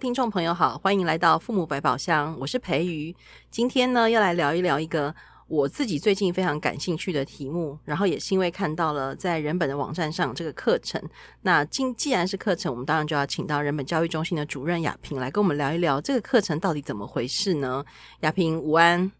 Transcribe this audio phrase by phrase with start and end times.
[0.00, 3.14] 听众朋友好，欢迎来到父母百宝箱，我是培瑜。
[3.50, 5.14] 今天呢，要来聊一聊一个
[5.46, 10.98] 我自己最近非常感兴趣的题目，然后也是因为看到了在人本的网站上这个课程。
[11.42, 17.84] 那既既然是课程，我们当然就要请到人本教育中心的主任雅萍来跟我们聊一聊这个课程到底怎么回事呢？
[18.20, 19.12] 雅萍，午安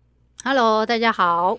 [0.43, 1.59] ，Hello，大家好。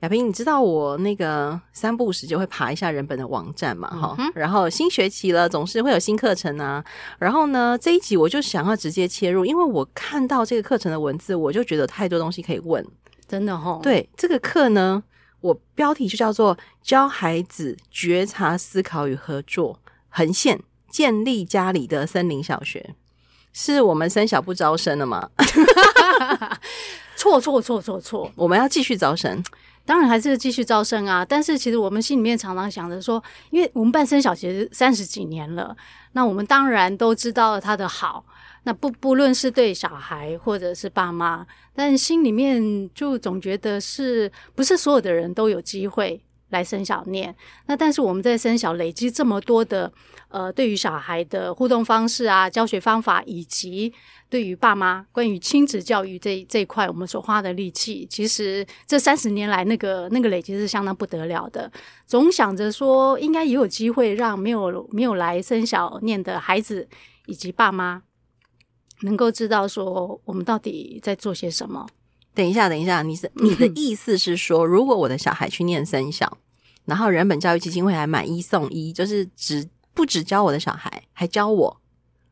[0.00, 3.90] 雅萍，你知道我那个三不五时就会爬一下人本的网站嘛？
[3.90, 6.84] 哈、嗯，然后新学期了，总是会有新课程啊。
[7.18, 12.86] 然后呢，这一集我就想要直接切入，因为我看到这个课程的文字，我就觉得太多东西可以问。
[13.26, 13.80] 真的哈、哦？
[13.82, 15.02] 对，这个课呢，
[15.40, 22.94] 我标题就叫做“教孩子觉察、思考与合作”，横线建立家里的森林小学，
[23.52, 25.28] 是我们三小不招生了吗？
[27.16, 29.42] 错错错错错，我们要继续招生。
[29.88, 35.74] 当然还是继续招生啊，但是其实我们心里面常常想着说，因为我们办生小学三十几年了，
[36.12, 38.22] 那我们当然都知道了它的好，
[38.64, 47.34] 那不不论是对小孩或者是爸妈，但心里面就总觉得是不是所有的人都有机会来生小念？
[47.66, 49.92] 那但是我们在生小累积这么多的
[50.28, 53.92] 呃，对于小孩的互动方式啊，教学方法以及。
[54.30, 61.72] 对于爸妈关于亲子教育这这一块，我们所花的力气，其实这三十年来那个那个累积是相当不得了的。
[62.04, 66.86] 总想着说，应该也有机会让没有没有来生小念的孩子
[67.24, 68.02] 以及爸妈，
[69.00, 71.86] 能够知道说我们到底在做些什么。
[72.38, 76.38] 等一下，等一下，你是你的意思是说，如果我的小孩去念三小，
[76.84, 81.80] 然后人本教育基金会还买一送一，就是只不只教我的小孩，还教我。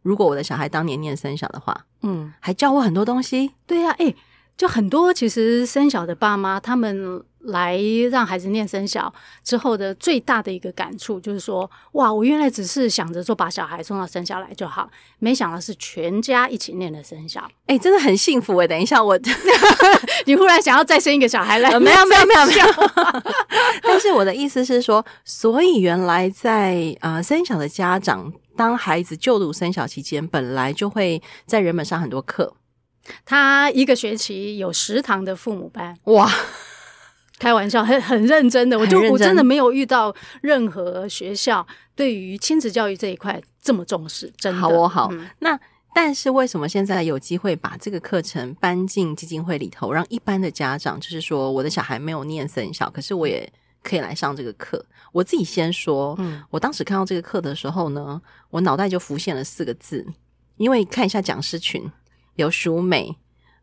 [0.03, 3.51] 如果我的小孩当年念三小的话，嗯，还教我很多东西。
[3.67, 4.15] 对呀、啊，诶，
[4.57, 7.79] 就很多其实生小的爸妈，他们来
[8.11, 9.13] 让孩子念生小
[9.45, 17.47] 之后的最大的一个感触就是说，哇，我原来只是想着说把小孩送到生小来就好，没想到是全家一起念的生小。
[17.67, 18.67] 诶，真的很幸福诶。
[18.67, 19.19] 等一下， 我
[20.25, 21.69] 你忽然想要再生一个小孩来？
[21.79, 22.67] 没有没有没有没有。
[23.85, 28.33] 但是我的意思是说，所以原来在啊生小的家长。
[28.57, 32.55] 当孩子就读生小期间，本来就会在人本上很多课。
[33.25, 36.31] 他一个学期有十堂的父母班，哇，
[37.39, 38.79] 开玩笑，很很认真的。
[38.79, 44.33] 我就我真的没有遇到任何学校对于亲子教育这一块这么重视。
[44.39, 45.09] 真的，好哦好。
[45.13, 45.59] 嗯、那
[45.95, 53.53] 但是为什么现在有机会把这个课程搬进基金会里头，让一般的家长，就是说我的小孩没有念森小，可是我也。
[53.83, 54.85] 可以来上这个课。
[55.13, 60.05] 我自己先说，嗯，我当时看到这个课的时候呢，我脑袋就浮现了四个字，
[60.57, 61.89] 因为看一下讲师群，
[62.37, 63.15] 有淑美，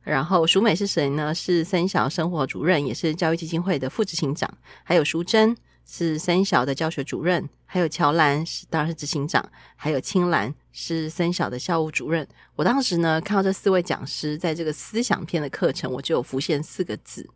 [0.03, 1.33] 然后淑美是谁呢？
[1.33, 4.49] 是三小生活主任，也是教育基金会的副执行长，
[4.83, 9.43] 还有淑珍是三小的教学主任，还有乔兰是当然是执行长，
[9.75, 12.27] 还有青兰是三小的校务主任。
[12.55, 17.27] 我当时呢看到这四位讲师在这个思想篇的课程，我就有浮现四个字。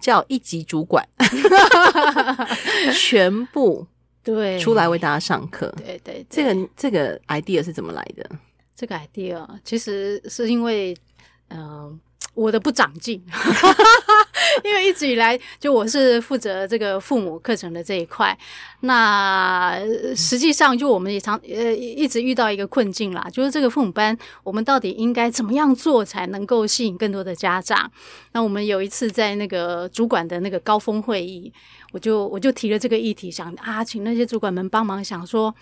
[0.00, 1.08] 叫一级主管，
[2.92, 3.86] 全部
[4.22, 5.72] 对出来为大家上课。
[5.78, 8.28] 对对，对，这个这个 idea 是怎么来的？
[8.74, 10.96] 这个 idea 其实是因为，
[11.50, 11.98] 嗯、
[12.34, 13.24] 我的不长进，
[14.64, 18.36] 因为一直以来就我是负责这个父母课程的这一块。
[18.80, 19.78] 那
[20.16, 27.90] 实际上就我们也常呃一直遇到一个困境啦，就是这个父母班我们到底应该怎么样做才能够吸引更多的家长？
[28.32, 31.52] 那我们有一次在那个主管的那个高峰会议，
[31.92, 35.54] 我就我就提了这个议题，想啊，请那些主管们帮忙想说，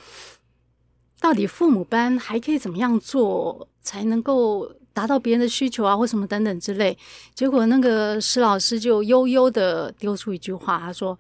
[1.23, 4.71] 到底父母班还可以怎么样做才能够？
[4.95, 6.95] 达到别人的需求啊，或什么等等之类，
[7.35, 11.19] 结果那个石老师就悠悠的丢出一句话，他说：“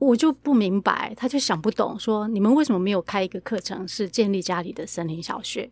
[0.00, 5.70] 我就不明白，他就想不懂，说你们为什么没有开一个课程，是建立家里的森林小学？”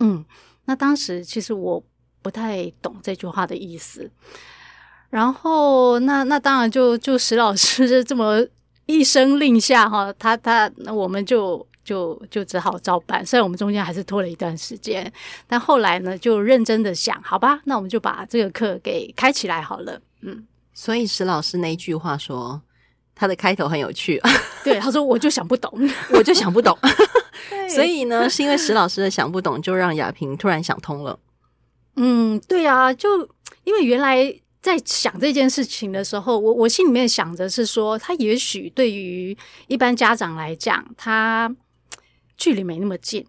[0.00, 0.22] 嗯，
[0.66, 1.82] 那当时其实我
[2.20, 4.10] 不太懂这句话的意思，
[5.08, 8.46] 然后那那当然就就石老师这么
[8.84, 11.66] 一声令下哈，他他那我们就。
[11.84, 15.12] 就就只好照办，虽然我们中间还是拖了一段时间，
[15.46, 20.00] 但后来呢，就认真的想，好吧，那我们就把这个课给开起来好了。
[20.20, 22.60] 嗯，所以石老师那一句话说，
[23.14, 24.20] 他的开头很有趣。
[24.62, 25.72] 对，他说我就想不懂，
[26.12, 26.78] 我就想不懂。
[27.68, 31.18] 所以呢，是因为石老师的想不懂，就让亚萍突然想通了。
[31.96, 33.28] 嗯，对啊，就
[33.64, 34.34] 因为原来。
[34.62, 39.36] 在想这件事情的时候，我我心里面想着是说，他也许对于
[39.66, 41.52] 一般家长来讲，他
[42.42, 43.24] 距离没那么近，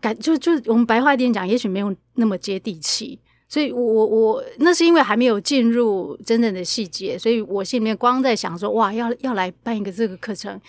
[0.00, 3.18] 感就就我们白话一点讲，也许没有那么接地气。
[3.48, 10.60] 所以我，我我那是因为还没有进入真正的细节，所以我心里面光在想说，哇，要要来办一个这个课程，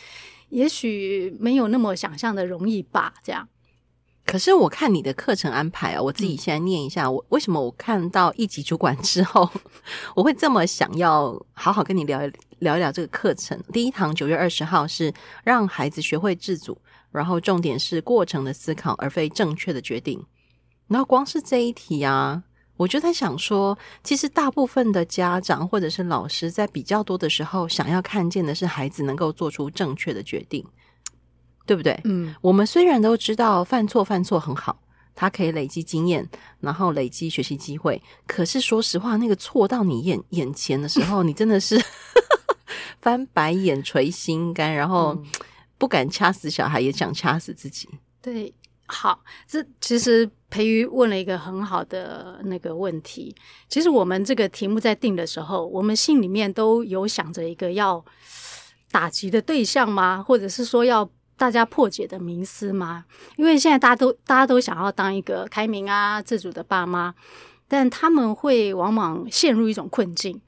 [0.50, 3.48] 也许没有那么想象的容易吧，这样。
[4.25, 9.48] 可是我看你的课程安排啊，我自己现在念一下，我为什么我看到一级主管之后，
[10.16, 13.61] 我会这么想要好好跟你聊一聊一聊这个课程。
[13.73, 15.13] 第一堂九月二十号是
[15.44, 16.77] 让孩子学会自主，
[17.11, 20.23] 然后重点是过程的思考，而非正确的决定。
[20.88, 22.44] 然后光是这一题啊，
[22.77, 30.65] 我就在想说，其实大部分的家长或者是老师，在比较多的时候，想要看见的是孩子能够做出正确的决定。
[31.65, 32.01] 对不对？
[32.06, 34.81] 嗯，我们虽然都知道犯错犯错很好，
[35.13, 36.27] 他可以累积经验，
[36.59, 38.01] 然后累积学习机会。
[38.25, 41.79] 可是说实话，那个错到你眼眼前的时候，你真的是
[43.01, 45.18] 翻白眼、捶心肝，然后
[45.77, 47.88] 不敢掐死小孩，也想掐死自己。
[48.21, 48.54] 对，
[48.88, 53.36] 好，这其实培瑜问了一个很好的那个问题。
[53.68, 58.04] 其实我们这个题目在定的时候，我们心里面都有想着一个要
[58.92, 60.21] 打击的对象吗？
[60.21, 63.06] 或者是说要大家破解的迷思吗？
[63.38, 67.13] 因为现在大家都大家都想要当一个开明啊、自主的爸妈，
[67.68, 70.42] 但他们会往往陷入一种困境。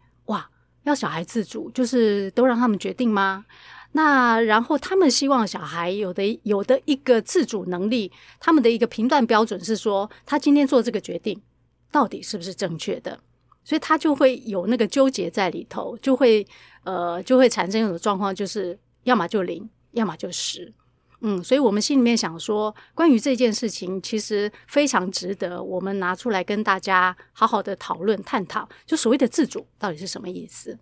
[0.83, 3.45] 要小孩自主，就是都让他们决定吗？
[3.93, 11.41] 那然后他们希望小孩有的有的一个自主能力，他们的一个评断标准是说，他今天做这个决定
[11.91, 13.19] 到底是不是正确的？
[13.63, 16.47] 所以他就会有那个纠结在里头，就会
[16.83, 20.73] 呃就会产生一种状况，就是要么就零，要么就十。
[21.21, 28.67] 嗯，所以我们心里面想说，关于这件事情，其实非常值得我们拿出来跟大家好好的讨论探讨。
[28.85, 30.77] 就所谓的自主到底是什么意思？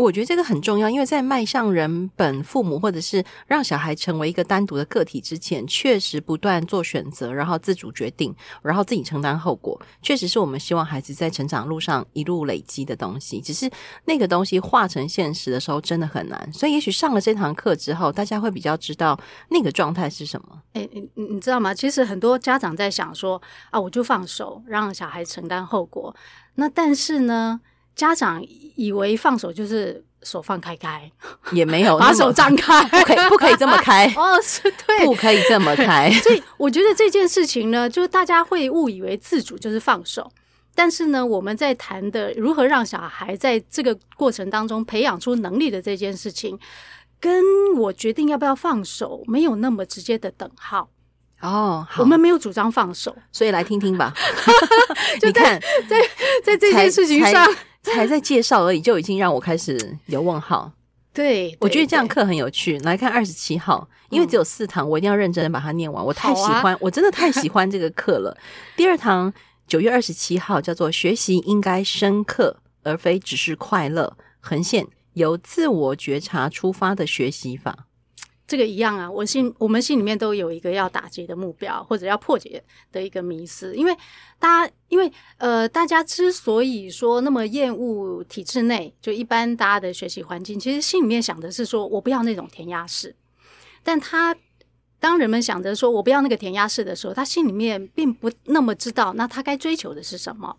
[0.00, 13.40] 我觉得这个很重要，因为在迈向人本父母，或者是让小孩成为一个单独的个体之前，确实不断做选择，然后自主决定，然后自己承担后果，确实是我们希望孩子在成长路上一路累积的东西。
[13.40, 13.70] 只是
[14.04, 16.52] 那个东西化成现实的时候，真的很难。
[16.52, 19.18] 所以，也许上了这堂课之后，大家会比较知道
[19.48, 20.62] 那个状态是什么。
[20.72, 21.74] 诶，你你你知道吗？
[21.74, 26.14] 其实很多家长在想说啊，我就放手让小孩承担后果。
[26.54, 27.60] 那但是呢？
[28.00, 28.42] 家长
[28.76, 31.10] 以为放手就是手放开开，
[31.52, 36.10] 也没有 把手张开，不可以不可以这么开 哦，是对，不可以这么开。
[36.24, 40.32] 所以我觉得这件事情呢，就是大家会误以为自主就是放手，
[40.74, 46.58] 但是呢，我们在谈的如何让小孩在这个过程当中培养出能力的这件事情，
[47.20, 47.44] 跟
[47.76, 50.88] 我决定要不要放手没有那么直接的等号。
[51.42, 54.14] 哦，我们没有主张放手，所以来听听吧。
[55.20, 56.00] 就在，在
[56.42, 57.46] 在这件事情上。
[57.82, 60.72] 才在介绍而已，就已经让我开始有问号。
[61.12, 62.78] 对，我觉得这样课很有趣。
[62.80, 66.04] 来看二十七号，因为只有四堂，我一定要认真的把它念完。
[66.04, 68.36] 我太喜欢，我真的太喜 欢这个课了。
[68.76, 69.32] 第二堂
[69.66, 77.86] 九月二十七号叫做“学习应该深刻，而非只是快乐”，横线由自我觉察出发的学习法。
[78.50, 82.60] 这个一样啊，我心我们心里面都有一个要打击的目标，或者要破解
[82.90, 83.76] 的一个迷思。
[83.76, 83.96] 因为
[84.40, 93.14] 大家，因为呃，大家之所以说那么厌恶体制内，就一般大家的学习环境，其实心里面想的是说我不要那种填鸭式。
[93.84, 94.36] 但他
[94.98, 100.56] 当人们想着说我不要那个填鸭式的时候，他心里面并不那么知道，那他该追求的是什么。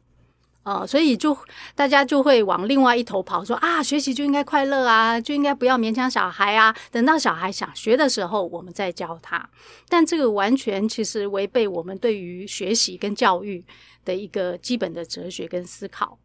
[0.63, 1.35] 哦，所以就
[1.73, 6.75] 大家就会往另外一头跑，说啊，学习就应该快乐啊，就应该不要勉强小孩啊。
[6.91, 9.49] 等到小孩想学的时候，我们再教他。
[9.89, 13.65] 但这个完全其实违背我们对于学习跟教育
[14.05, 16.19] 的一个基本的哲学跟思考。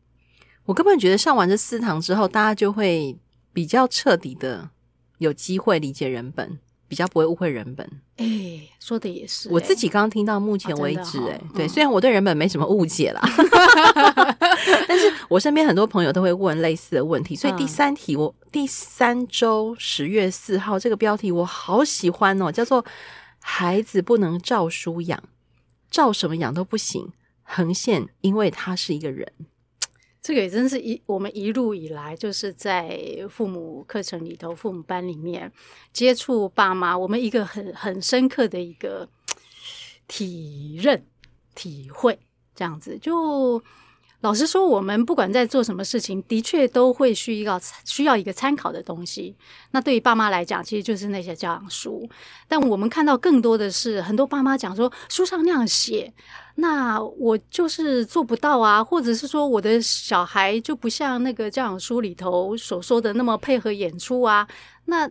[0.66, 3.16] 我根本觉得上完这四堂之后，大家就会
[3.54, 4.68] 比较彻底的
[5.16, 6.58] 有机会理解人本。
[6.88, 9.52] 比较不会误会人本，哎、欸，说的也是、欸。
[9.52, 13.20] 我自己刚刚听到目前为止、欸，哎、对，虽然我对人本没什么误解啦，
[14.86, 22.84] 但是我身边很多朋友都会问类似的问题，所以第三题我，我、嗯、第三周十月四号这个标题我好喜欢哦，叫做
[23.40, 25.22] “孩子不能照书养，
[25.90, 27.12] 照什么养都不行”，
[27.42, 29.32] 横线，因为他是一个人。
[30.26, 35.52] 这个也真是一我们一路以来就是在父母课程里头、父母班里面
[35.92, 39.08] 接触爸妈，我们一个很很深刻的一个
[40.08, 41.06] 体认、
[41.54, 42.18] 体会，
[42.56, 43.62] 这样子就。
[44.22, 49.36] 老实说，我们不管在做什么事情，的确都会需要需要一个参考的东西。
[49.72, 52.08] 那对于爸妈来讲，其实就是那些教养书。
[52.48, 56.12] 但我们看到更多的是，很多爸妈讲说，书上那样写，
[56.56, 64.48] 那我就是做不到啊，或者是说，我的小孩就不像那个教养书里头所说的那么配合演出啊。
[64.86, 65.08] 那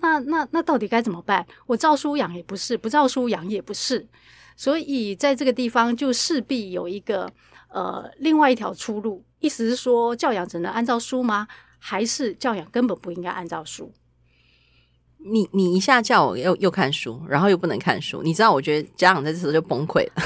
[0.00, 1.46] 那那那到底该怎么办？
[1.66, 4.04] 我照书养也不是，不照书养也不是。
[4.56, 7.32] 所以在这个地方，就势必有一个。
[7.72, 11.48] 呃，另外一条出路，意思是说，教养只能按照书吗？
[11.78, 13.92] 还是教养根本不应该按照书？
[15.18, 18.52] 你你一下叫我又又看书，然后又不能看书，你知道？
[18.52, 20.22] 我觉得家长在这时候就崩溃了。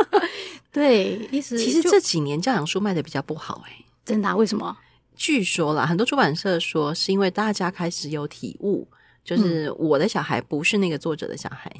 [0.72, 4.36] 对，意思其实这几年教养书卖的比较不好，欸，哎，真的啊？
[4.36, 4.76] 为什么？
[5.14, 8.88] 据说啦，很多出版社说是因为大家开始有体悟，
[9.22, 11.70] 就是我的小孩不是那个作者的小孩。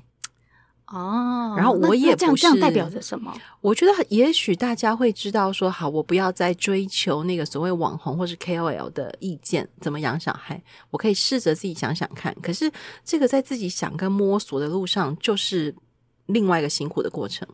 [0.92, 3.32] 哦，然后我也不是，这样，这样代表着什么？
[3.60, 12.34] 我觉得也许大家会知道说，好，我不要再追求那个所谓网红或是 KOL 的意见，怎么养小孩，我可以试着自己想想看。
[12.42, 12.68] 可是
[13.04, 15.72] 这个在自己想跟摸索的路上，就是
[16.26, 17.46] 另外一个辛苦的过程。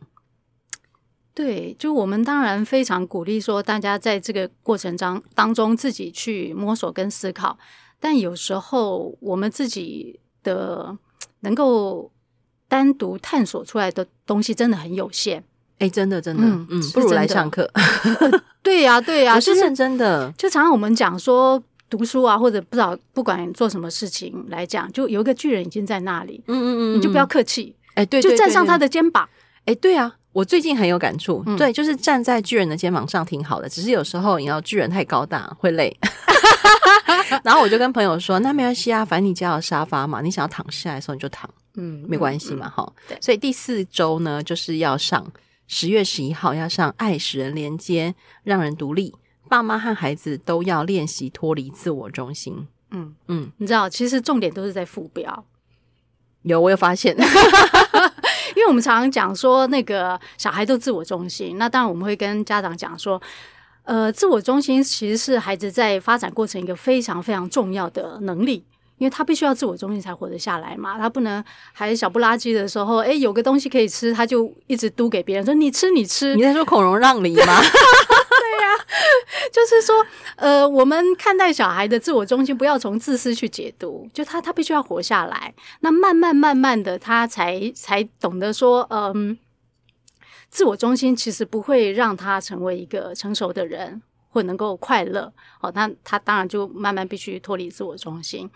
[1.35, 7.55] 对，就我们当然非常鼓励说，大家在这个过程当当中自己去摸索跟思考，
[7.99, 10.97] 但有时候我们自己的
[11.41, 12.11] 能够。
[12.67, 15.41] 单独探索出来的东西真的很有限，
[15.79, 17.69] 哎，真的真的，嗯，嗯不如来上课。
[18.61, 20.31] 对呀、啊，对呀、是认真的。
[20.37, 29.27] 就常常我们讲说读书啊，或者不知道不管做什么事情来讲，就有一个巨人已经在那里，嗯嗯嗯，你就不要客气，哎，对，就站上他的肩膀。
[29.63, 35.95] 哎，对啊，我最近很有感触，嗯、对，就是站在巨人的肩膀上挺好的，只是有时候你要巨人太高大会累。
[37.43, 41.49] 然后我就跟朋友说，那没关系啊，反正你家有沙发嘛，你想要躺下来的时候你就躺。
[41.77, 43.17] 嗯，没关系嘛，哈、嗯。
[43.21, 45.25] 所以第四周呢，就是要上
[45.67, 49.15] 十月十一号要上爱使人连接，让人独立。
[49.49, 52.67] 爸妈和孩子都要练习脱离自我中心。
[52.91, 55.45] 嗯嗯，你知道，其实重点都是在副标。
[56.41, 57.15] 有，我有发现
[58.55, 61.57] 因为我们常常讲说，那个小孩都自我中心。
[61.57, 63.21] 那当然，我们会跟家长讲说，
[63.83, 68.63] 呃，自我中心其实是孩子在发展过程一个非常非常重要的能力。
[68.97, 76.35] 因为他必须要自我中心才活得下来嘛，他不能还小不拉几的时候，哎，有个东西可以吃，他就一直嘟给别人说你吃你吃。
[76.35, 77.43] 你在说孔融让梨吗？
[77.45, 78.77] 对呀、啊，
[79.51, 89.37] 就是说，呃，我们看待小孩的自我中心，不要从自私去解读，就他他必须要活下来，那慢慢慢慢的，他才才懂得说，嗯，
[90.49, 94.01] 自我中心其实不会让他成为一个成熟的人。
[94.37, 98.47] 或能够快乐哦，那他当然就慢慢必须脱离自我中心。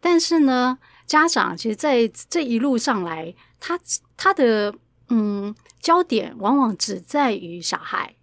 [0.00, 0.76] 但是呢，
[1.06, 3.78] 家长其实在这一路上来，他
[4.16, 4.74] 他的
[5.10, 8.16] 嗯焦点往往只在于小孩。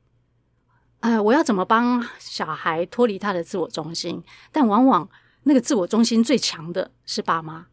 [0.99, 4.21] 呃，我要怎么帮小孩脱离他的自我中心？
[4.51, 5.09] 但往往
[5.43, 7.67] 那个自我中心最强的是爸妈。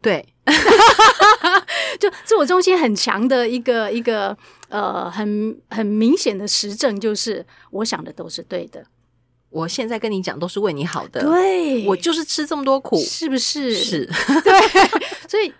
[0.00, 0.34] 对，
[2.00, 4.36] 就自我中心很强的一个一个
[4.72, 8.82] 呃，很很明显的实证就是，我想的都是对的。
[9.50, 13.74] 我现在跟你讲都是为你好的，对，我就是吃这么多苦，是不是？
[13.74, 14.06] 是，
[14.42, 14.52] 对。
[15.28, 15.52] 所以，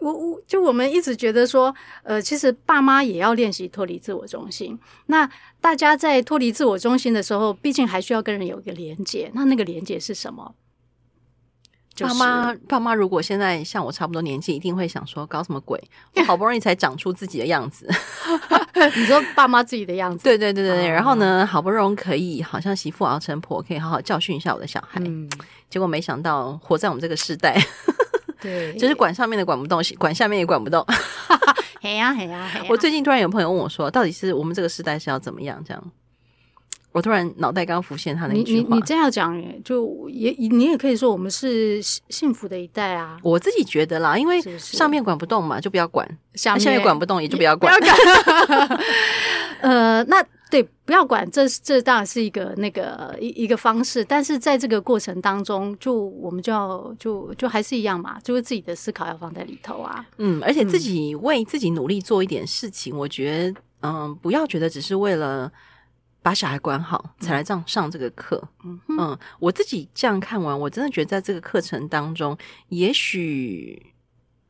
[0.00, 4.78] 我我就我们一直觉得说，呃，其实爸妈也要练习脱离自我中心。
[5.06, 5.26] 那
[5.62, 9.30] 大家在脱离自我中心的时候，毕竟还需要跟人有一个连接。
[9.32, 10.54] 那那个连接是什么？
[12.00, 15.82] 爸妈，爸妈，如果现在像我差不多年纪，一定会想说：搞什么鬼？
[16.14, 17.88] 我好不容易才长出自己的样子。
[18.96, 20.24] 你说爸妈自己的样子？
[20.24, 20.88] 对对对对对。
[20.88, 25.00] 然后呢，好不容易可以好像媳妇熬成婆，可以好好教训一下我的小孩。
[25.04, 25.28] 嗯。
[25.70, 27.60] 结果没想到，活在我们这个时代，
[28.40, 30.82] 对，就是管上面的管不动，管下面也管不动。
[31.80, 32.66] 嘿呀嘿呀嘿呀！
[32.68, 35.62] 我最近突然有朋友问我说：到底是我们这个时代是要怎么样？
[35.66, 35.82] 这样。
[36.90, 43.18] 我突然脑袋刚浮现他那句话，你你你这样讲，就也你也可以说我们是幸福的一代啊。
[43.22, 47.72] 我自己觉得啦，因为上面管不动嘛，就不要管；下面，下面管不动，也就不要管。
[47.78, 48.80] 不要管
[49.60, 54.02] 呃，那对，不要管，这这当然是一个那个一一个方式。
[54.02, 60.04] 但是在这个过程当中，就我们就要就就还是一样嘛，就是自己的思考要放在里头啊。
[60.16, 65.52] 嗯，而且自己为自己努力做一点事情，嗯、我觉得，嗯，不要觉得只是为了。
[66.20, 68.42] 把小孩管好，才来这样上这个课。
[68.64, 72.36] 嗯嗯，我自己这样看完，我真的觉得在这个课程当中，
[72.68, 73.94] 也许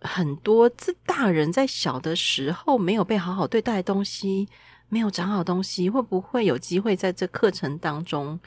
[0.01, 4.49] 很多这大人在小的时候没有被好好对待的东西，
[4.89, 8.41] 没有长好东西，会不会有机会在这课程当中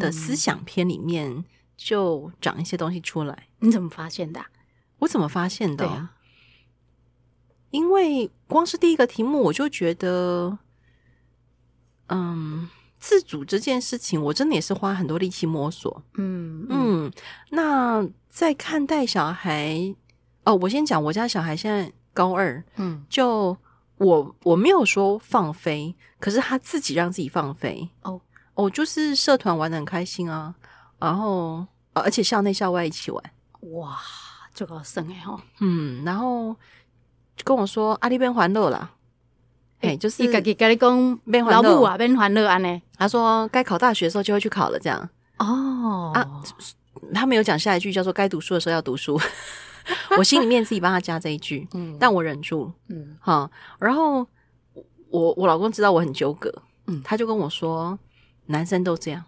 [0.00, 1.44] 的思想篇里面
[1.76, 3.46] 就长一些东西出来？
[3.60, 4.46] 你怎么发现的啊？
[5.00, 5.84] 我怎么发现的？
[5.84, 6.16] 对啊，
[7.70, 10.58] 因为光是第一个题目，我就觉得。
[12.12, 12.68] 嗯，
[13.00, 16.02] 自主这件事情，我真的也是花很多力气摸索。
[16.14, 17.12] 嗯嗯，
[17.50, 19.94] 那在看待小孩，
[20.44, 23.56] 哦，我先讲，我家小孩现在高二，嗯，就
[23.96, 27.88] 我我没有说放飞，可是他自己让自己放飞。
[28.02, 28.20] 哦
[28.54, 30.54] 哦，就是社团玩的很开心啊，
[30.98, 33.24] 然后而且校内校外一起玩，
[33.72, 33.98] 哇，
[34.54, 36.54] 这个生哎哈，嗯，然后
[37.44, 38.90] 跟我说阿里边欢乐了。
[39.82, 42.82] 哎，就是自己跟你讲，老母啊，变欢乐安呢。
[42.96, 45.08] 他说该考大学的时候就会去考了，这样。
[45.38, 46.12] 哦。
[46.14, 46.42] 啊，
[47.12, 49.20] 他没有讲下一句叫做“该读书的时候要读书”，
[50.16, 54.26] 我心里面自己帮他加这一句， 嗯，但我忍住，嗯，好，然后
[55.10, 56.52] 我我老公知道我很纠葛，
[56.86, 57.98] 嗯，他就跟我说，
[58.46, 59.24] 男生都这样，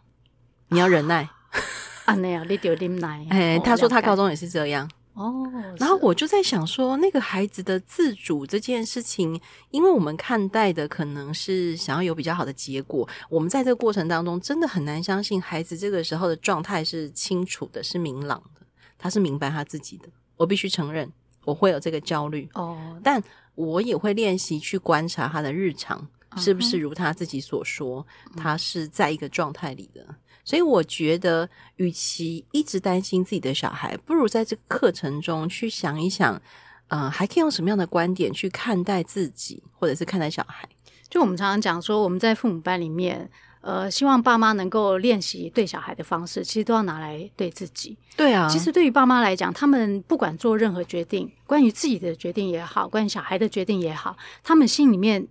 [0.69, 1.29] 你要忍耐，
[2.07, 4.89] 啊，那样你就忍耐，哎，他说他高中也是这样。
[5.15, 9.41] 哦，然后我就在想说，那个孩子的自主这件事情，
[9.71, 18.67] 因为我们看待的可能是想要有比较好的结果，我们在这个过程当中真的很难相信孩子这个时候的状态是清楚的，是明朗的，
[18.99, 20.09] 他是明白他自己的。
[20.37, 21.11] 我必须承认，
[21.45, 23.23] 我会有这个焦虑哦，但
[23.55, 26.05] 我也会练习去观察他的日常
[26.37, 28.05] 是不是如他自己所说，
[28.37, 30.05] 他是在一个状态里的。
[30.45, 36.41] 所以我觉得，与其一直担心自己的小孩，不如在这个课程中去想一想，
[36.89, 40.69] 呃，还可以用什么样的观点去看待自己，或者是看待小孩。
[41.09, 47.97] 就我们常常讲说，我们在父母班里面，呃，希望爸妈能够练习对小孩的方式，其实都要拿来对自己。
[48.17, 55.27] 对啊，其实对于爸妈来讲，他们不管做任何决定，关于自己的决定也好，关于小孩的决定也好，他们心里面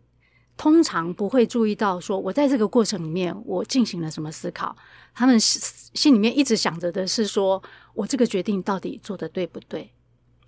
[0.56, 4.76] 通常不会注意到说，我在这个过程里面，我进行了什么思考。
[5.16, 7.62] 他们心里面一直想着的是说，
[7.94, 9.92] 我这个决定到底做的对不对？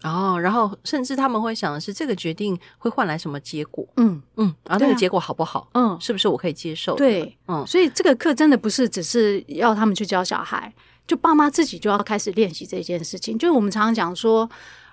[0.04, 3.88] 哦，然后甚至他们会想的是，这个决定会换来什么结果？
[3.98, 5.68] 嗯嗯，然后那个结果好不好？
[5.74, 6.96] 嗯，是不是我可以接受？
[6.96, 10.72] 对，嗯，所以这个课真的不是只是要他们去教小孩，
[11.08, 13.38] 就爸妈自己就要开始练习这件事情。
[13.38, 14.48] 就是我们常常讲说，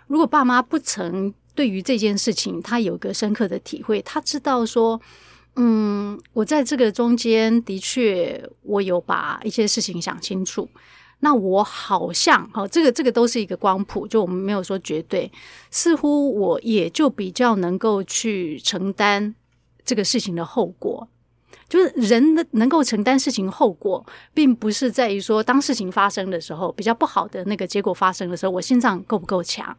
[0.07, 5.01] 如果爸妈不曾对于这件事情他有个深刻的体会，他知道说。
[5.57, 10.67] 嗯，我在这个中间的确，我有把一些事情想清楚。
[11.21, 15.31] 那我好像，好，这个这个都是一个光谱，就我们没有说绝对。
[15.71, 19.35] 似乎我也就比较能够去承担
[19.85, 21.07] 这个事情的后果。
[21.69, 29.77] 就是人能能够承担事情后果，并不是在于说，当事情发生的时候，比较不好的那个结果发生的时候，我心脏够不够强，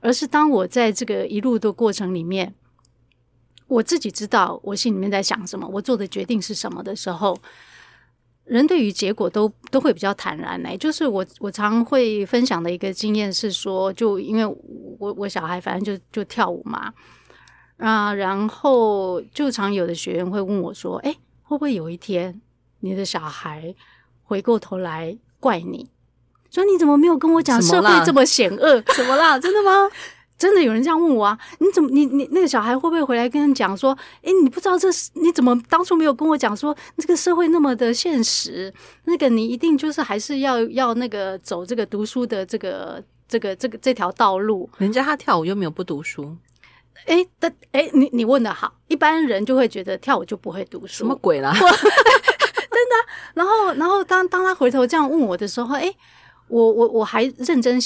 [0.00, 2.54] 而是当我在这个一路的过程里面。
[3.68, 7.38] 我自己知道我心里面在想什么，我做的决定是什么的时候，
[8.42, 10.76] 人对于结果都都会比较坦然嘞。
[10.76, 14.44] 就是我我常会分享的一个经验是说，就因为
[14.98, 16.92] 我我小孩反正就就跳舞嘛，
[17.76, 21.12] 啊，然后就常有的学员会问我说：“哎，
[21.44, 22.42] 会不会有一天
[22.80, 23.72] 你的小孩
[24.24, 25.88] 回过头来怪你，
[26.50, 28.80] 说你怎么没有跟我讲社会这么险恶？
[28.94, 29.38] 怎么啦？
[29.38, 29.88] 真的吗？”
[30.40, 31.38] 真的有人这样问我啊？
[31.58, 38.72] 你怎么你你那个小孩会不会回来跟人讲说，诶，你不知道这是你怎么当初没有跟我讲说这个社会那么的现实？
[39.04, 44.66] 那个你一定就是还是要要那个走这个读书的这个这个这个这条道路。
[44.78, 46.34] 人家他跳舞又没有不读书，
[47.04, 51.52] 哎，但哎，你你问的好，一般人就会觉得跳舞就不会读书，什么鬼啦？
[51.60, 52.96] 真的。
[53.34, 55.94] 然后然后当当他回头这样问我的时候，哎，
[56.50, 57.80] 我我我还认真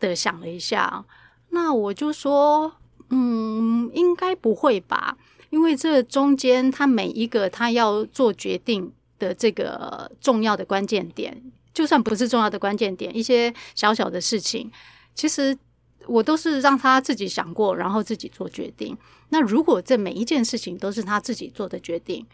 [0.00, 1.04] 的想了一下。
[1.50, 2.72] 那我就说，
[3.10, 5.16] 嗯，应该不会吧，
[5.50, 11.42] 因为这中间他每一个他要做决定的这个重要的关键点，
[11.74, 14.70] 就算不是重要的关键点，一些小小的事情，
[15.14, 15.56] 其实
[16.06, 18.96] 我都是让他自己想过，然后自己做决定。
[19.30, 22.24] 那如果这每一件事情都是他自己做的决定，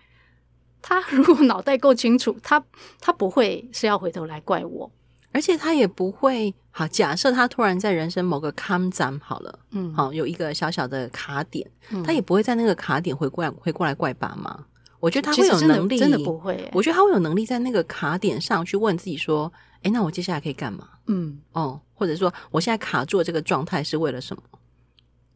[0.83, 2.63] 他 如果脑袋够清楚，他
[3.01, 4.91] 他不会是要回头来怪我。
[5.37, 6.89] 而且他也不会好。
[6.89, 14.65] 假设他突然在人生某个坎站好了，嗯，好有一个小小的卡点，嗯，他也不会在那个卡点回过来回过来怪爸妈。
[14.99, 16.71] 我觉得他会有能力，真的，真的不会。
[16.73, 19.53] 我觉得他会有能力在那个卡点上去问自己说
[19.85, 24.43] ：“诶，那我接下来可以干嘛？”嗯，哦，或者说我现在卡住的这个状态是为了什么？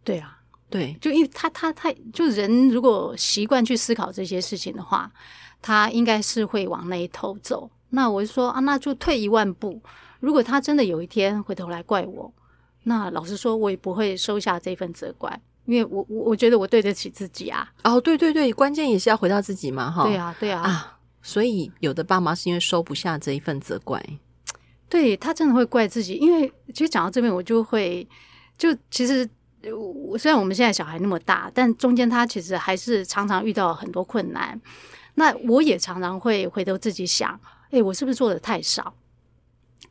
[0.03, 0.39] 对啊，
[0.71, 5.13] 对，就因为他他他就人如果习惯去思考这些事情的话，
[5.61, 7.71] 他应该是会往那一头走。
[7.90, 9.81] 那我就说啊，那就退一万步。
[10.20, 12.33] 如果他真的有一天回头来怪我，
[12.85, 17.70] 那老实说，我也不会收下这份责怪，因为我我我觉得我对得起自己啊。
[17.85, 20.05] 哦，对对对，关键也是要回到自己嘛，哈。
[20.05, 20.62] 对啊，对啊。
[20.62, 24.03] 啊，所以有的爸妈是因为收不下这一份责怪，
[24.88, 26.14] 对，他真的会怪自己。
[26.14, 28.07] 因为其实讲到这边，我就会
[28.59, 29.29] 就其实
[29.74, 34.61] 我虽然我们现在小孩那么大，但中间他其实还是常常遇到很多困难。
[35.14, 37.38] 那我也常常会回头自己想。
[37.70, 38.94] 诶，我是不是做的太少？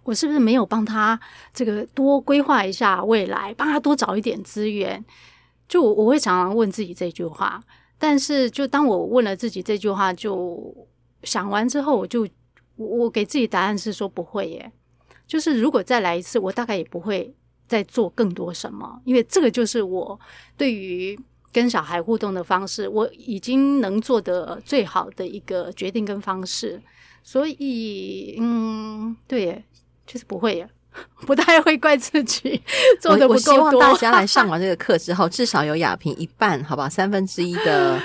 [0.03, 1.19] 我是不是没有帮他
[1.53, 5.03] 这个多规划一下未来，帮他多找一点资源？
[5.67, 7.61] 就我我会常常问自己这句话，
[7.97, 10.75] 但是就当我问了自己这句话，就
[11.23, 12.27] 想完之后，我就
[12.75, 14.71] 我我给自己答案是说不会耶。
[15.27, 17.31] 就是如果再来一次，我大概也不会
[17.67, 20.19] 再做更多什么，因为这个就是我
[20.57, 21.19] 对于
[21.51, 26.81] 跟小孩互动的方式，我已经能做的最好的一个决定跟方式。
[27.23, 29.63] 所以，嗯，对，
[30.05, 30.67] 就是不会呀，
[31.27, 32.62] 不太会怪自己
[32.99, 33.53] 做的不够多。
[33.53, 38.01] 我，我希望大家来上完这个课之后，至少有雅萍一半，好吧，三分之一的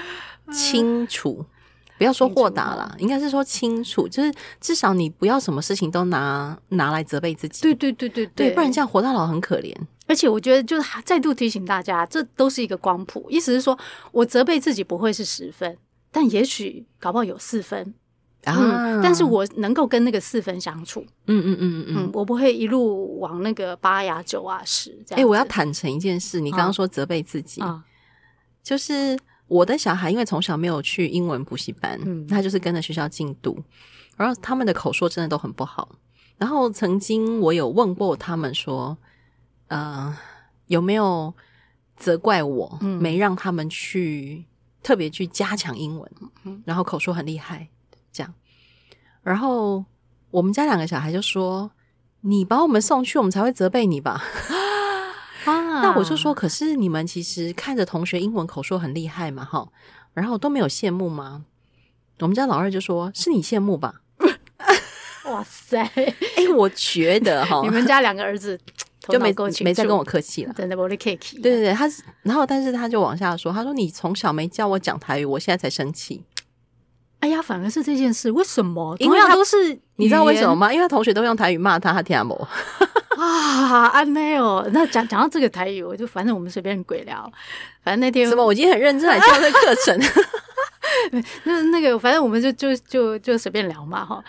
[0.52, 1.44] 清楚。
[1.96, 7.62] 不要说豁达啦，应该是说清楚，就是至少你不要什么事情都拿拿来责备自己。
[7.62, 9.72] 对对对对对，不然这样活到老很可怜。
[10.08, 13.24] 而且我觉得，就是再度提醒大家，这都是一个光谱。
[13.30, 13.78] 意思是说，
[14.10, 15.78] 我责备自己不会是十分，
[16.10, 17.94] 但也许搞不好有四分
[18.44, 19.00] 啊、嗯。
[19.02, 21.00] 但是我能够跟那个四分相处。
[21.26, 25.18] 嗯嗯嗯嗯嗯，我不会一路往那个八呀九啊十这样。
[25.18, 27.82] 哎、欸，我要坦诚一件事，你刚刚说责备自己、嗯，
[28.62, 29.18] 就是。
[29.46, 33.62] 我的小孩因为从小没有去英文补习班，嗯，他就是跟着学校进度，
[34.16, 35.86] 然后他们的口说真的都很不好。
[36.38, 38.96] 然后曾经我有问过他们说，
[39.68, 40.16] 呃，
[40.68, 41.32] 有没有
[41.94, 44.46] 责怪我没让他们去
[44.82, 46.10] 特别去加强英文，
[46.64, 47.68] 然后口说很厉害
[48.14, 48.32] 这样。
[49.22, 49.84] 然后
[50.30, 51.70] 我们家两个小孩就说
[52.22, 54.24] ：“你把我们送去，我们才会责备你吧。
[55.44, 59.68] ”啊，那我就说，可是你们其实看着同学英文口说很厉害嘛，哈，
[60.14, 61.44] 然后都没有羡慕吗？
[62.20, 64.00] 我们家老二就说：“是你羡慕吧？
[65.26, 65.78] ”哇塞！
[65.80, 68.58] 哎、欸，我觉得哈，你们家两个儿子
[69.08, 71.38] 就没没再跟我客气了，真的，我的客气。
[71.40, 71.90] 对对对，他
[72.22, 76.22] 然后但是他就往下说，他说：“你从小没教我讲台语，我现在才生气。”
[77.24, 78.94] 哎呀，反而是这件事，为什么？
[78.98, 79.56] 因为他都是
[79.96, 80.70] 你知道为什么吗？
[80.70, 82.46] 因为他同学都用台语骂他，他听不懂。
[83.16, 87.22] 啊，安内哦， 那讲讲到这个台语，我就反正我们随便鬼聊。
[87.82, 89.98] 反正那天什么，我今天很认真来教这个课程。
[91.44, 94.22] 那那个，反正我们就就就就随便聊嘛，哈。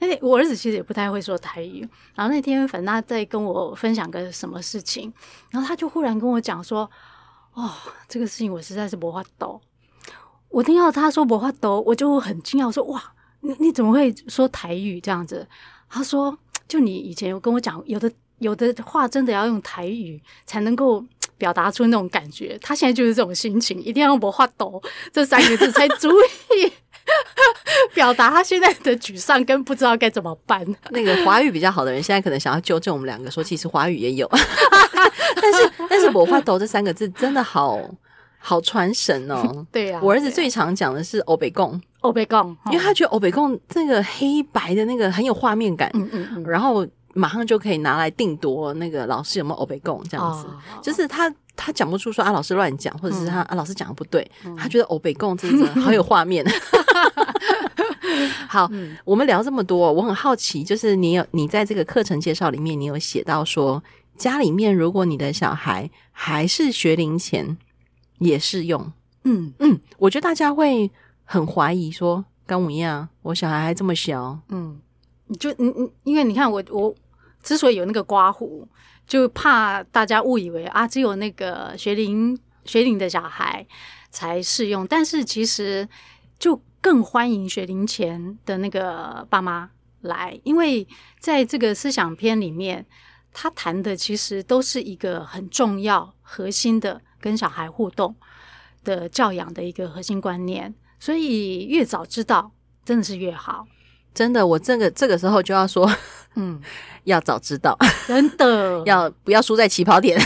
[0.00, 1.88] 哎，我儿子其实也不太会说台语。
[2.16, 5.12] 然后那天，反正他在跟我分享个什么事情，
[5.50, 6.90] 然后他就忽然跟我讲说
[7.54, 7.70] ：“哦，
[8.08, 9.60] 这个事情我实在是没法度。”
[10.50, 13.02] 我听到他说我话抖，我就很惊讶，说：“哇，
[13.40, 15.46] 你你怎么会说台语这样子？”
[15.88, 16.36] 他说
[16.68, 18.10] ：“就你以前有跟我讲，有的。”
[18.40, 21.04] 有的话真的要用台语才能够
[21.36, 24.82] 表达出那种感觉，他现在就是这种心情，一定要用“无法度”
[25.12, 26.08] 这三个字才足
[26.56, 26.72] 以
[27.92, 30.66] 表达他现在的沮丧跟不知道该怎么办。
[30.88, 37.78] 那个华语比较好的人，现在可能想要纠正我们两个，说其实华语也有，但 是但是“我画抖”这三个字真的好
[38.40, 39.64] 好传神哦。
[39.70, 46.84] 对呀、啊，我儿子最常讲的是欧北共“欧北共”，欧北共，因为他觉得欧北共这个黑白的那个很有画面感，嗯嗯嗯，然后。
[47.12, 56.46] 马上就可以拿来定夺那个老师有没有欧北共这样子，哦、就是他他讲不出说啊老师乱讲，或者是他、嗯、啊老师讲的不对，嗯、他觉得欧北共真的好有画面。
[58.46, 63.82] 好、嗯，我们聊这么多，我很好奇，就是你有你在这个课程介绍里面，你有写到说
[64.16, 67.58] 家里面如果你的小孩还是学龄前
[68.20, 68.92] 也适用，
[69.24, 69.52] 嗯。
[69.58, 70.90] 嗯，我觉得大家会
[71.24, 74.80] 很怀疑说跟我一样，我小孩还这么小，嗯。
[75.26, 76.92] 你就嗯嗯，因为你看我我
[77.42, 78.66] 之所以有那个刮胡，
[79.06, 83.64] 就怕大家误以为啊，只有那个学龄学龄的小孩
[84.10, 85.88] 才适用，但是其实
[86.36, 90.84] 就更欢迎学龄前的那个爸妈来，因为
[91.20, 92.84] 在这个思想篇里面，
[93.32, 98.14] 他谈的其实都是一个很重要核心的跟小孩互动
[98.84, 102.50] 的教养的一个核心观念，所以越早知道
[102.84, 103.66] 真的是越好。
[104.12, 105.88] 真的，我这个这个时候就要说，
[106.34, 106.60] 嗯，
[107.04, 107.78] 要早知道，
[108.08, 110.20] 真的 要不要输在起跑点？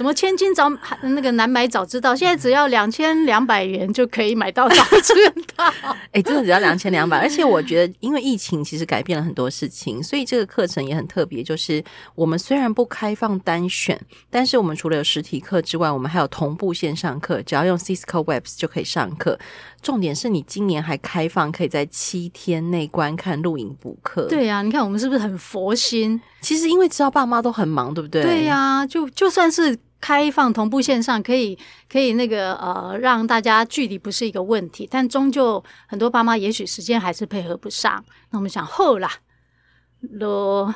[0.00, 0.66] 什么千金早
[1.02, 5.12] 那个难买早知道，现在只要两千两百元就可以买到早知
[5.54, 5.66] 道。
[6.10, 11.42] 哎、欸，真的只要两千两百，而且我觉得，因为疫情其实改变了很多事情，所以这个课程也很特别。
[11.42, 11.84] 就是
[12.14, 19.38] 我们虽然不开放单选，但是我们除了有实体课之外，我们还有同步线上课，只要用 Cisco Webs 就可以上课。
[19.82, 24.26] 重点是你今年还开放可以在七天内观看录影补课。
[24.28, 26.18] 对呀、啊，你看我们是不是很佛心？
[26.40, 28.22] 其实因为知道爸妈都很忙，对不对？
[28.22, 31.58] 对呀、啊，就就算是开放同步线上，可以
[31.88, 38.02] 可以那个呃，让大家距离不是一个问题，但终究很多爸妈也许时间还是配合不上。
[38.30, 39.10] 那我们想，后啦，
[40.18, 40.72] 都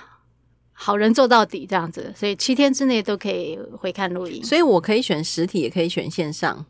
[0.72, 4.44] 好人做到底这样子，所以七天之内都可以回看录影。
[4.44, 6.66] 所以我可以选实体，也可以选线上。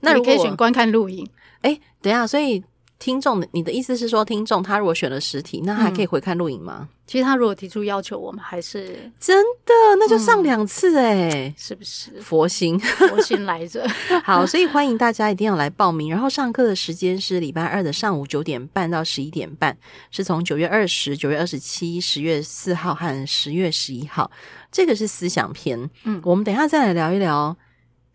[0.00, 1.28] 那你可以选观看录影。
[1.60, 2.64] 哎，等一下，所以
[3.02, 6.82] 听众，你的意思是说，听众他如果选了实体，那还可以回看录影吗？
[6.82, 9.36] 嗯，其实他如果提出要求，我们还是真
[9.66, 12.12] 的，那就上两次哎，嗯，是不是？
[12.20, 13.84] 佛心，佛心来着。
[14.22, 16.10] 好，所以欢迎大家一定要来报名。
[16.10, 19.76] 然后上课的时间是礼拜二的上午九点半到十一点半，
[20.12, 24.30] 是从九月二十、九月二十七、十月四号和十月十一号。
[24.70, 25.90] 这个是思想篇。
[26.04, 27.56] 嗯，我们等一下再来聊一聊。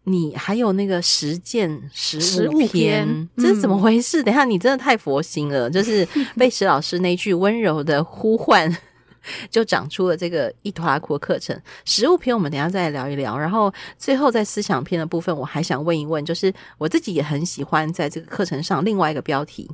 [0.09, 4.21] 你还有那个实践实务篇，这是怎么回事？
[4.21, 8.73] 嗯、等一下，你真的太佛心了， 就是被石老师那句温柔的呼唤，
[9.51, 11.61] 就长出了这个一拖拉库的课程。
[11.83, 19.69] 实务篇我们等一下再来聊一聊，然后最后在思想篇的部分，我还想问一问，就是我自己也很喜欢在这个课程上另外一个标题，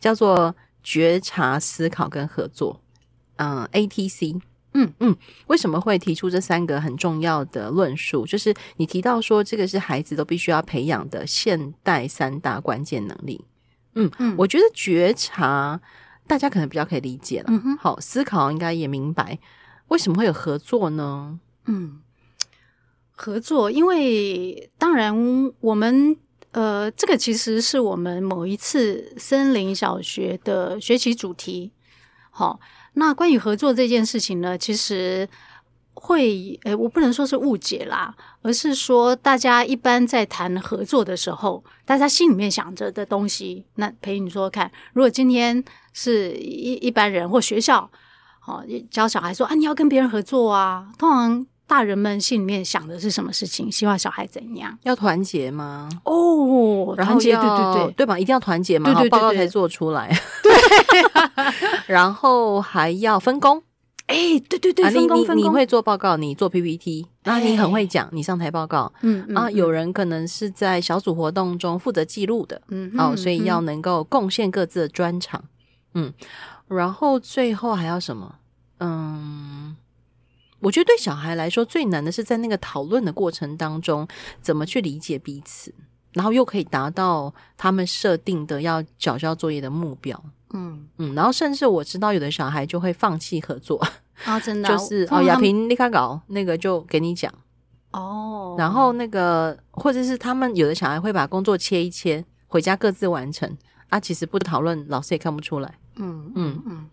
[0.00, 2.80] 叫做觉察、思考跟合作，
[3.36, 4.40] 嗯，ATC。
[4.72, 5.16] 嗯嗯，
[5.48, 8.24] 为什么会提出这三个很重要的论述？
[8.24, 13.44] 就是你提到说，这个是孩子都必须要培养的现代三大关键能力。
[13.94, 15.80] 嗯嗯，我觉得觉察
[16.26, 17.46] 大家可能比较可以理解了。
[17.48, 19.36] 嗯哼，好，思考应该也明白
[19.88, 21.40] 为什么会有合作呢？
[21.66, 22.00] 嗯，
[23.10, 25.12] 合作，因为当然
[25.58, 26.16] 我们
[26.52, 31.72] 呃，这个其实是我们某一次森林小学的学习主题。
[32.30, 32.60] 好。
[32.94, 35.28] 那关于合作这件事情呢，其实
[35.94, 43.64] 会，诶，我不能说是误解啦，而是说大家一般在谈合作的时候，大家心里面想着的东西。
[43.76, 47.90] 那陪你说说看，如果今天是一一般人或学校，
[48.46, 51.46] 哦教小孩说啊，你要跟别人合作啊，通常。
[51.70, 53.70] 大人们心里面想的是什么事情？
[53.70, 54.76] 希望小孩怎样？
[54.82, 55.88] 要团结吗？
[56.02, 58.18] 哦，团结，对对对，对吧？
[58.18, 60.08] 一定要团结嘛，报告才做出来。
[60.42, 60.49] 对，
[61.86, 63.62] 然后还要分工。
[64.06, 64.16] 哎，
[64.48, 65.44] 对对对，分工分工。
[65.44, 68.92] 你会做报告，你做 PPT，那你很会讲，你上台报告。
[69.02, 72.60] 嗯啊，有人可能是在小组活动中负责记录的。
[72.68, 75.44] 嗯，哦，所以要能够贡献各自的专长。
[75.94, 76.12] 嗯，
[76.66, 78.36] 然后最后还要什么？
[78.78, 79.76] 嗯。
[80.62, 84.06] 我觉得对小孩来说最难的是在那个讨论的过程当中，
[84.42, 85.72] 怎么去理解彼此，
[86.12, 90.22] 然后又可以达到他们设定的要缴交作业的目标。
[90.52, 93.80] 嗯嗯，然后甚至我知道有的小孩就会放弃合作
[94.24, 97.32] 啊，真的 就是哦，亚萍立刻搞那个就给你讲
[97.92, 103.56] 哦，然后那个或者是他们有的小孩会把工作切一切，回家各自完成
[103.88, 105.78] 啊，其实不讨论，老师也看不出来。
[105.96, 106.88] 嗯嗯嗯。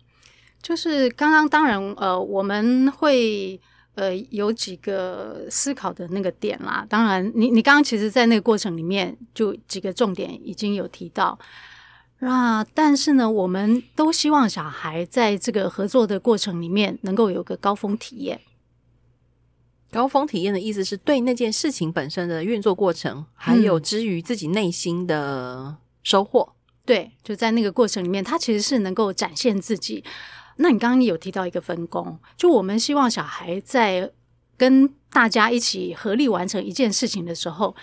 [0.62, 3.60] 就是刚刚当然呃，我们会
[3.94, 6.86] 呃有几个思考的那个点啦。
[6.90, 11.38] 当然你，你你刚刚其实，在那个过程里面，就几个重点已经有提到。
[12.20, 18.42] 那但是呢，我们都希望小孩在这个合作的过程里面，能够有个高峰体验。
[19.92, 26.50] 高峰体验的意思是对那件事情本身的运作过程，还有之于自己内心的收获。
[26.52, 26.54] 嗯，
[26.86, 30.04] 对，就在那个过程里面，他其实是能够展现自己。
[30.58, 34.12] 那你刚刚有提到一个分工，就我们希望小孩在
[34.58, 37.76] 跟大家一起合力完成一件事情的时候，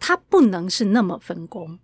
[0.00, 1.78] 他不能是那么分工，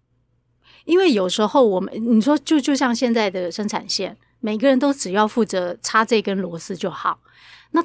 [0.84, 7.20] 因为有时候我们你说就就像现在的生产线，每个人都只要负责插这根螺丝就好，
[7.70, 7.84] 那。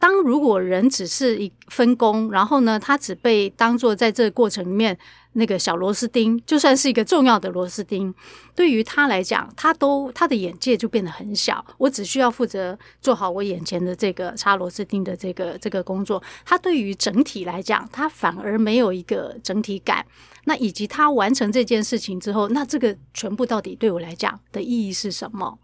[0.00, 4.96] 当如果人只是一分工，然后呢，他只被当做在这个过程里面
[5.34, 8.12] 那个小螺丝钉，就算是一个重要的螺丝钉，
[8.54, 11.64] 对于他来讲，他都他的眼界就变得很小。
[11.76, 16.22] 我只需要负责做好我眼前的这个插螺丝钉的这个这个工作。
[16.44, 20.04] 他对于整体来讲，他反而没有一个整体感。
[20.44, 25.58] 那以及他完成这件事情之后，那这个全部到底对我来讲的意义是什么？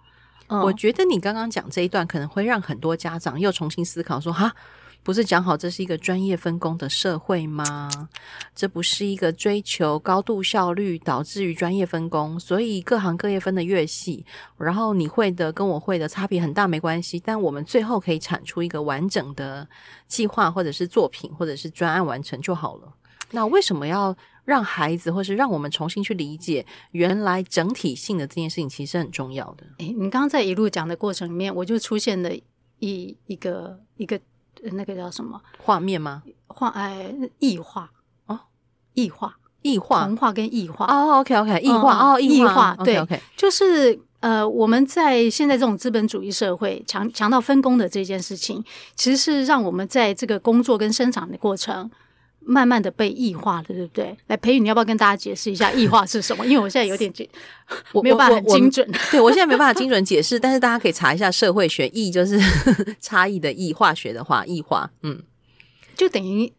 [0.46, 4.54] 我觉得你刚刚讲这一段可能会让很多家长又重新思考说：哈，
[5.04, 7.88] 不是讲好这是一个专业分工的社会吗？
[8.54, 14.24] 这不是一个追求高度效率导致于专业分工，所以各行各业分得越细，
[14.56, 19.68] 然后你会的跟我会的差别很大没关系，但我们最后可以产出一个完整的
[20.08, 22.92] 计划或者是作品或者是专案完成就好了。
[23.30, 24.16] 那为什么要？
[24.44, 29.64] 让孩子，或是让我们重新去理解，原来整体性的这件事情其实很重要的。
[29.78, 32.30] 诶，你刚刚在一路讲的过程里面，我就出现了
[32.78, 34.20] 一一个一个
[34.72, 36.22] 那个叫什么画面吗？
[36.46, 37.90] 画哎，异化
[38.26, 38.38] 哦，
[38.94, 51.90] 异化，异化，童话跟异化哦，OK OK，异化哦，异化，对，OK，就是呃，我们在现在这种资本主义社会，强强到分工的这件事情，其实是让我们在这个工作跟生产的过程。
[52.46, 54.16] 慢慢的被异化了，对不对？
[54.26, 56.44] 来，培宇，你要不要跟大家解释一下 异化是什么？
[56.46, 57.28] 因为我现在有点解，
[57.92, 58.88] 我没有办法很精准。
[59.10, 62.38] 对，我现在没办法精准解释，但是大家可以查一下社会学，异就是
[63.00, 65.22] 差异的异，化学的话异化，嗯，
[65.94, 66.52] 就等于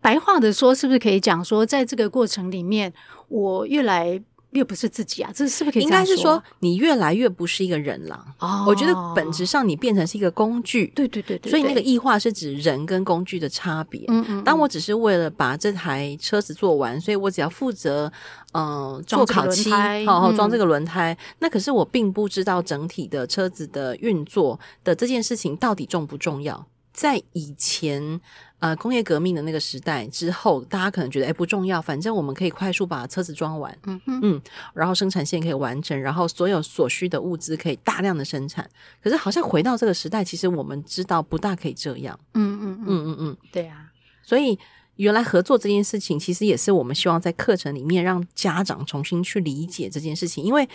[0.00, 2.92] 白话的说，是不是可以讲说，在这个过程里面，
[3.28, 4.22] 我越来。
[4.50, 5.82] 越不是自己啊，这是不是可以？
[5.84, 8.24] 应该是说，你越来越不是一个人了。
[8.38, 10.88] 哦，我觉得本质上你变成是一个工具。
[10.88, 11.50] 对对对对。
[11.50, 14.04] 所以那个异化是指人跟工具的差别。
[14.08, 14.44] 嗯嗯。
[14.44, 18.12] 当我只是为了把这台车子做完，所以我只要负责
[18.52, 19.70] 嗯、呃、做烤漆，
[20.04, 21.16] 好好装这个轮胎。
[21.38, 26.66] 那可是我并不知道整体的车子的运作的这件事情到底重不重要。
[26.92, 28.20] 在以前。
[28.60, 34.42] 呃，工业革命的那个时代之后，大家可能觉得哎不重要，反正我们可以快速把车子装完，嗯哼嗯，
[34.74, 38.68] 然后生产线可以完成，然后所有所需的物资可以大量的生产。
[39.02, 43.90] 可是好像回到这个时代，其实我们知道不大可以这样，嗯嗯嗯嗯嗯，对啊。
[44.22, 44.58] 所以
[44.96, 50.68] 原来合作这件事情，其实也是我们希望在课程里面让家长重新去理解这件事情，因为。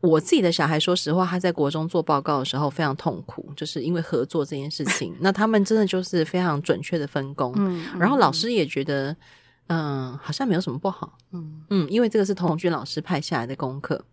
[0.00, 5.14] 我自己的小孩，说实话，他在国中做报告的时候非常痛苦，就是因为合作这件事情。
[5.20, 9.10] 那他们真的就是非常准确的分工，嗯，然后老师也觉得，
[9.66, 14.04] 嗯、呃，好像没有什么不好，嗯嗯，因为这个是童军老师派下来的功课。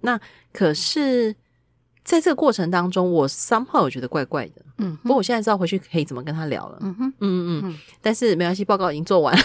[0.00, 0.20] 那
[0.52, 1.34] 可是。
[2.08, 7.62] 在这个过程当中，我 somehow 我觉得怪怪的，嗯，不过我现在知道回去可以怎么跟他聊了，嗯哼，嗯嗯。
[7.66, 9.42] 嗯，但是没关系，报告已经做完了，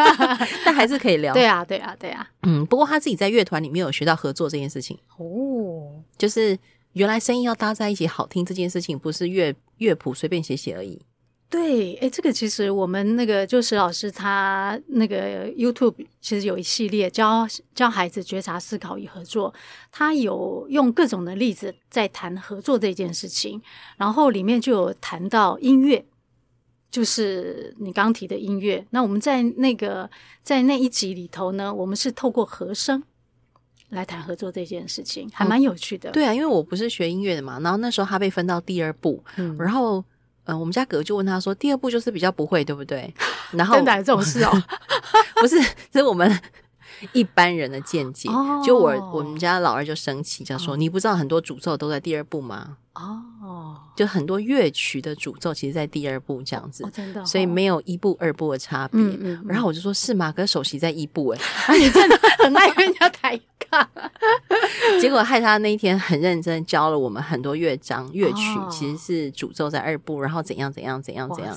[0.64, 6.58] 但还是可以聊，对啊，对啊，对啊，嗯，不过他自己在乐团里面有学到合作这件事情，哦，就是
[6.94, 10.98] 原来声音要搭在一起好听这件事情，不是乐乐谱随便写写而已。
[11.48, 19.54] 对，哎，这个其实我们那个就是老师他那个 YouTube 其实有一系列教教孩子觉察、思考与合作，
[19.92, 23.62] 他有用各种的例子在谈合作这件事情，
[23.96, 26.04] 然后里面就有谈到音乐，
[26.90, 28.84] 就是你刚提的音乐。
[28.90, 30.10] 那我们在那个
[30.42, 33.00] 在那一集里头呢，我们是透过和声
[33.90, 36.10] 来谈合作这件事情，还蛮有趣的。
[36.10, 40.04] 哦，对啊，因为我不是学音乐的嘛，然后那时候他被分到第二部，嗯，然后。
[40.46, 43.12] 嗯，我们家哥就问他说：“第二步就是比较不会，对不对？”
[43.52, 44.50] 然后真的这种事哦？
[45.40, 45.56] 不是，
[45.92, 46.40] 这是我们
[47.12, 48.28] 一般人的见解。
[48.28, 58.98] 哦、就我我们家老二就生气，就说：“哦、你不知道很多诅咒都在第二部吗？”哦，就很多乐曲的诅咒其实，在第二部这样子，哦、真的、哦，所以没有一部二部的差别。
[58.98, 60.32] 嗯嗯、然后我就说：“是吗？
[60.32, 63.86] 可是首席在一部哎， 啊、你真的很爱跟人家抬杠。
[64.98, 71.52] ”结果害他那一天很认真教了我们很多乐章乐曲，哦、其实是诅咒在二部，然后怎样怎样怎样怎样。
[71.52, 71.56] 哎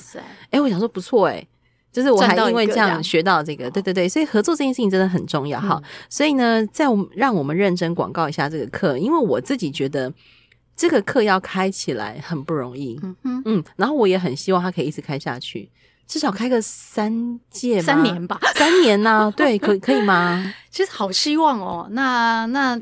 [0.50, 1.46] 塞，我想说不错哎，
[1.92, 5.80] 就是我还因为这样学到这个，对对对，所以合作这件事情真的很重要哈。
[5.82, 10.12] 嗯、所以呢，在我们让我们认真广告一下这个课，因为我自己觉得
[10.76, 12.98] 这个课要开起来很不容易。
[13.02, 15.70] 嗯哼嗯，然后我也很希望它可以一直开下去。
[16.06, 19.30] 至少开个三届，三年吧，三年呢、啊？
[19.36, 20.52] 对，可可以吗？
[20.68, 21.86] 其实好希望哦。
[21.92, 22.80] 那那，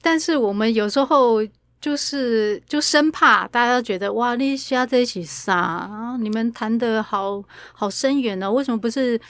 [0.00, 1.44] 但是我们有时候
[1.80, 6.16] 就是就生怕大家觉得哇，你下在一起啥？
[6.20, 8.52] 你们谈的好好深远呢、哦？
[8.52, 9.20] 为什么不是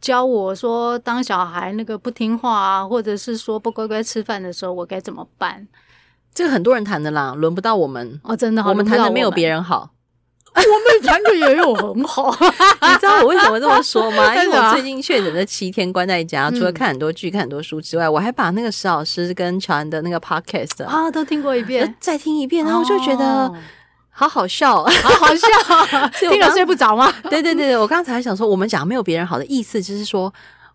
[0.00, 5.66] 教我说当小孩那个不听话啊，或者是说不乖乖吃饭的时候，我该怎么办？
[6.34, 9.90] 这个很多人谈的啦，轮不到我们哦，真的，我们谈的没有别人好。
[10.56, 12.30] 我们谈的也有很好，
[12.82, 14.34] 你知道我为什么这么说吗？
[14.36, 23.52] 因为我最近确诊的七天关在家，除了看很多剧、看很多书之外，我还把那个石老师跟乔安的那个 podcast 啊都听过一遍，再听一遍，然后我就觉得
[24.10, 25.46] 好好笑，好好笑，
[26.30, 27.12] 听了睡不着吗？
[27.28, 30.32] 对对对，我刚才还想说，我们讲没有别人好的意思，就是说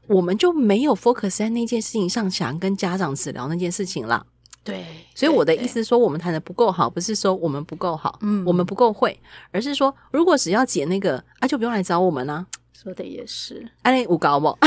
[0.08, 4.26] 我们就没有 focus 在那件事情上，想跟家长只聊那件事情了。
[4.63, 9.19] 对，所以我的意思是说，我们谈的不够好，不是说我们不够好，嗯，我们不够会，
[9.52, 12.45] 而是说，如果只要解那个啊，就不用来找我们了。
[12.71, 14.56] 说的也是，哎，五高不？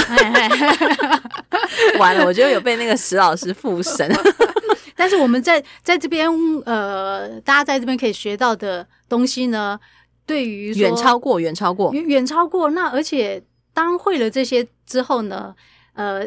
[2.00, 4.10] 完了，我觉得有被那个石老师附身。
[4.96, 6.28] 但是我们在在这边，
[6.64, 9.78] 呃，大家在这边可以学到的东西呢，
[10.26, 12.70] 对于远超过，远超过，远远超过。
[12.70, 13.40] 那而且
[13.72, 15.54] 当会了这些之后呢，
[15.92, 16.26] 呃。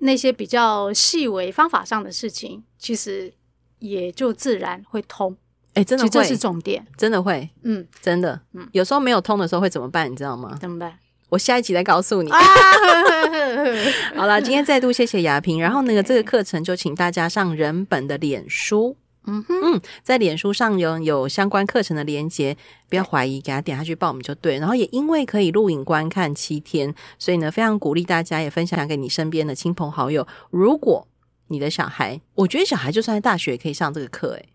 [0.00, 3.32] 那些比较细微方法上的事情，其实
[3.78, 5.36] 也就自然会通。
[5.74, 10.10] 哎，真的会，这是重点，真的会，嗯，真的，嗯，有时候没有通的时候会怎么办？
[10.10, 10.56] 你知道吗？
[10.60, 10.98] 怎么办？
[11.28, 12.30] 我下一集再告诉你。
[12.32, 12.38] 啊、
[14.16, 18.96] 好了，今天再度谢谢雅萍，然后那个这个课程就请大家上人本的脸书。
[19.28, 22.56] 嗯哼嗯，在脸书上有有相关课程的连接，
[22.88, 24.58] 不要怀疑，给他点下去报名就对。
[24.58, 30.26] 然后也因为可以录影观看七天，所以呢，非常鼓励大家也分享给你身边的亲朋好友。
[30.50, 31.06] 如果
[31.48, 34.48] 你的小孩，我觉得小孩就算在大学也可以上这个课，诶，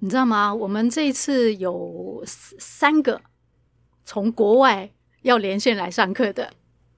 [0.00, 0.54] 你知道吗？
[0.54, 3.20] 我们这一次有三个
[4.04, 4.90] 从国外
[5.22, 6.52] 要连线来上课的，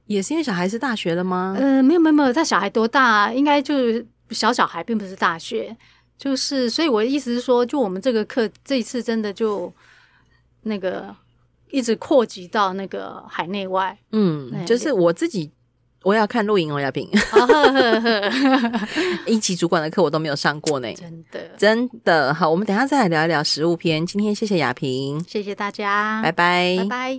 [0.06, 1.54] 也是因为小孩是大学了吗？
[1.58, 3.04] 呃，没有没有没有，他小孩多大？
[3.04, 5.76] 啊应该就是小小孩，并不是大学。
[6.18, 9.70] 就是，所以我的意思是说，就我们这个课这一次真的就
[10.62, 11.14] 那个
[11.70, 13.96] 一直扩及到那个海内外。
[14.12, 15.50] 嗯，就是我自己
[16.02, 17.08] 我要看录影 哦，亚萍。
[19.26, 22.48] 一级主管的课我都没有上过呢，真的真的好。
[22.48, 24.06] 我们等一下再来聊一聊实物篇。
[24.06, 27.18] 今天谢谢亚萍，谢谢大家，拜拜，拜拜。